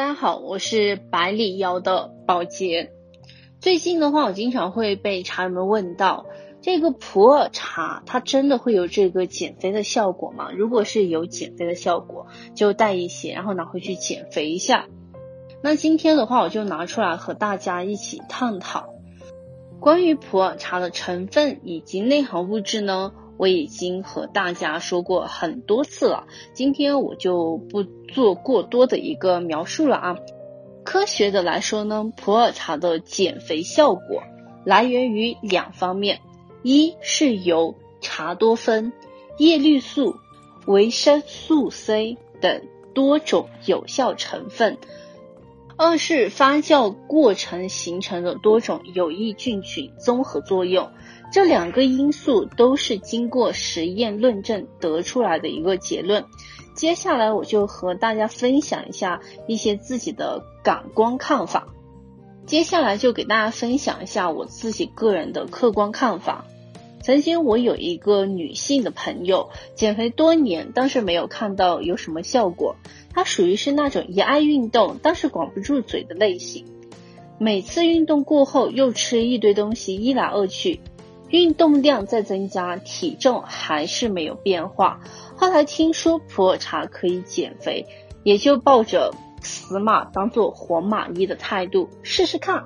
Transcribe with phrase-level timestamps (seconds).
[0.00, 2.90] 大家好，我是百里瑶的宝洁。
[3.60, 6.24] 最近的话，我经常会被茶友们问到，
[6.62, 10.52] 这个普洱茶它真的会有这个减肥的效果吗？
[10.56, 14.86] 如果是有减肥的效果，就带一些，然后拿回去减肥一下。
[15.62, 18.94] 那今天的话，我就拿出来和大家一起探讨
[19.80, 23.12] 关于普洱茶的成分以及内含物质呢。
[23.40, 30.16] 我已经和大家说过很多次了，今天我就不做过多的一个描述了啊。
[30.84, 34.22] 科学的来说呢，普洱茶的减肥效果
[34.62, 36.20] 来源于两方面，
[36.62, 38.92] 一是由茶多酚、
[39.38, 40.16] 叶绿素、
[40.66, 42.60] 维生素 C 等
[42.92, 44.76] 多种有效成分，
[45.82, 50.90] 二是发酵过程形成的多种有益菌群综合作用。
[51.32, 56.26] 这两个因素都是经过实验论证得出来的一个结论。
[56.74, 61.68] 接下来我就和大家分享一下一些自己的感官看法。
[62.44, 66.44] 接下来就给大家分享一下我自己个人的客观看法。
[67.02, 72.76] 曾经我有一个女性的朋友，减肥多年，但是没有看到有什么效果。
[73.12, 76.66] 她属于是那种一爱运动，但是管不住嘴的类型。
[77.38, 80.80] 每次运动过后又吃一堆东西，一来二去。
[81.30, 85.00] 运动量在增加，体重还是没有变化。
[85.36, 87.86] 后来听说普洱茶可以减肥，
[88.24, 92.64] 也就抱着死马当做活马医的态度试试看。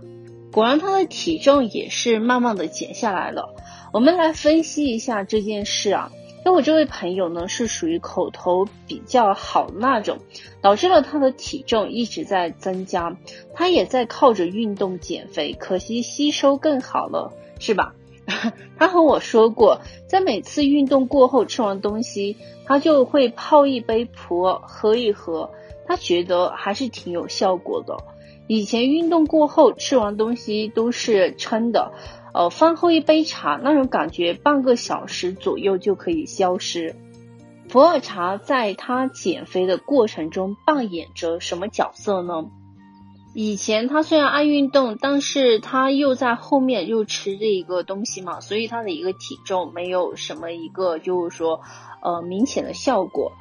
[0.51, 3.54] 果然，她的体重也是慢慢的减下来了。
[3.95, 6.11] 我们来分析一下这件事啊。
[6.45, 10.19] 那我这位朋友呢，是属于口头比较好的那种，
[10.61, 13.17] 导致了他的体重一直在增加。
[13.55, 17.95] 他也在靠着运动减肥，可惜吸收更好了，是吧？
[18.77, 25.49] 他和我说过，在每次运动过后吃完东西，他就会泡一杯普洱喝一喝，
[25.87, 27.97] 他觉得还是挺有效果的。
[28.49, 31.93] 以前运动过后吃完东西都是撑的，
[32.35, 36.97] 呃，饭后一杯茶，那种感觉半个小时左右就可以消失。
[37.69, 42.51] 普洱茶在他减肥的过程中扮演着什么角色呢？
[43.35, 51.61] 以前他虽然爱运动，但是他又在后面又吃这一个东西嘛，所以他的一个体重没有什么一个就是说
[52.03, 53.33] 呃明显的效果。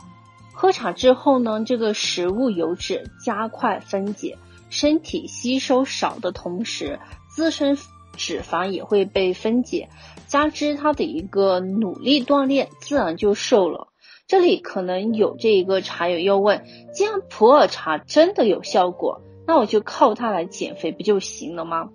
[0.53, 4.37] 喝茶之后呢，这个食物油脂加快分解，
[4.69, 7.75] 身体吸收少的同时，自身
[8.17, 9.89] 脂肪也会被分解，
[10.27, 13.87] 加之他的一个努力锻炼，自然就瘦了。
[14.27, 16.63] 这里可能有这一个茶友要问：
[16.93, 19.21] 既然普洱茶真的有效果？
[19.45, 21.89] 那我就靠它来减肥不就行了吗？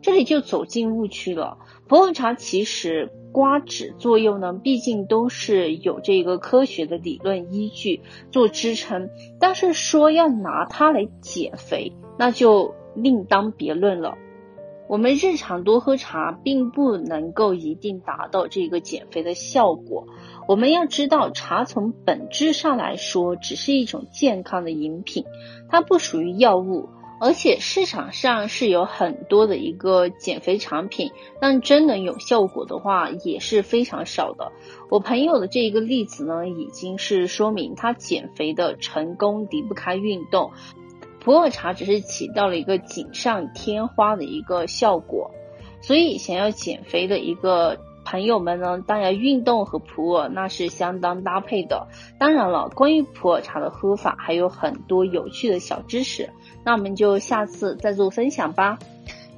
[0.00, 1.58] 这里就走进误区了。
[1.86, 14.16] 普洱茶其实刮脂作用呢，毕竟都是有这个科学的理论依据做支撑，但是说要拿它来减肥，那就另当别论了。
[14.94, 20.06] 我们日常多喝茶，并不能够一定达到这个减肥的效果。
[20.46, 25.24] 我们要知道，茶从本质上来说，只是一种健康的饮品，
[25.68, 26.90] 它不属于药物。
[27.20, 34.52] 而且市场上是有很多的一个减肥产品，但真能有效果的话，也是非常少的。
[34.90, 40.52] 我朋友的这一个例子呢，已经是说明他减肥的成功离不开运动。
[41.24, 45.30] 普洱茶只是起到了一个锦上添花的一个效果，
[45.80, 51.88] 所以想要减肥的一个朋友们呢，当然运动和普洱那是相当搭配的。
[52.18, 56.28] 当然了，关于普洱茶的喝法还有很多有趣的小知识，
[56.62, 58.78] 那我们就下次再做分享吧。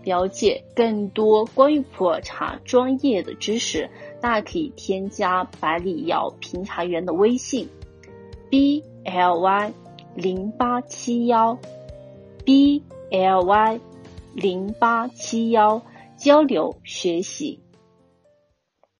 [0.03, 3.89] 了解更多关于普洱茶专业的知识，
[4.21, 7.69] 大家可以添加百里瑶评茶员的微信
[8.51, 9.73] ：b l y
[10.17, 11.59] 零八七幺。
[12.47, 13.81] b l y
[14.33, 15.83] 零八七幺
[16.17, 17.66] 交流学习。